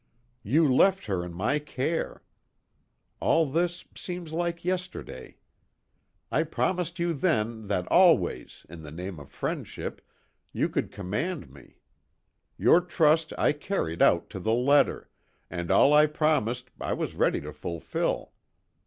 You 0.41 0.67
left 0.67 1.05
her 1.05 1.23
in 1.23 1.31
my 1.31 1.59
care. 1.59 2.23
All 3.19 3.45
this 3.45 3.85
seems 3.93 4.33
like 4.33 4.65
yesterday. 4.65 5.37
I 6.31 6.41
promised 6.41 6.97
you 6.97 7.13
then 7.13 7.67
that 7.67 7.85
always, 7.89 8.65
in 8.67 8.81
the 8.81 8.89
name 8.89 9.19
of 9.19 9.29
friendship, 9.29 10.01
you 10.51 10.69
could 10.69 10.91
command 10.91 11.51
me. 11.51 11.81
Your 12.57 12.81
trust 12.81 13.31
I 13.37 13.51
carried 13.51 14.01
out 14.01 14.27
to 14.31 14.39
the 14.39 14.53
letter, 14.53 15.07
and 15.51 15.69
all 15.69 15.93
I 15.93 16.07
promised 16.07 16.71
I 16.81 16.93
was 16.93 17.13
ready 17.13 17.39
to 17.41 17.53
fulfil. 17.53 18.33